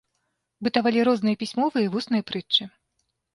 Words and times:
Бытавалі 0.67 1.03
розныя 1.09 1.39
пісьмовыя 1.43 1.83
і 1.89 1.93
вусныя 1.97 2.27
прытчы. 2.31 2.63